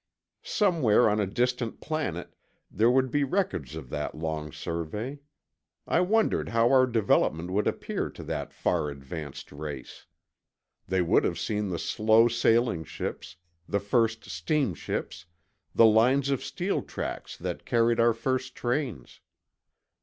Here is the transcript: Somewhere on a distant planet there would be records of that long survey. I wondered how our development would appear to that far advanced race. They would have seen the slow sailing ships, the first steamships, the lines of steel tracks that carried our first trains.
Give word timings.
Somewhere 0.41 1.07
on 1.07 1.19
a 1.19 1.27
distant 1.27 1.79
planet 1.79 2.33
there 2.71 2.89
would 2.89 3.11
be 3.11 3.23
records 3.23 3.75
of 3.75 3.91
that 3.91 4.15
long 4.15 4.51
survey. 4.51 5.19
I 5.85 5.99
wondered 5.99 6.49
how 6.49 6.71
our 6.71 6.87
development 6.87 7.51
would 7.51 7.67
appear 7.67 8.09
to 8.09 8.23
that 8.23 8.51
far 8.51 8.89
advanced 8.89 9.51
race. 9.51 10.07
They 10.87 11.03
would 11.03 11.23
have 11.23 11.37
seen 11.37 11.69
the 11.69 11.77
slow 11.77 12.27
sailing 12.27 12.83
ships, 12.83 13.35
the 13.69 13.79
first 13.79 14.23
steamships, 14.25 15.27
the 15.75 15.85
lines 15.85 16.31
of 16.31 16.43
steel 16.43 16.81
tracks 16.81 17.37
that 17.37 17.63
carried 17.67 17.99
our 17.99 18.15
first 18.15 18.55
trains. 18.55 19.19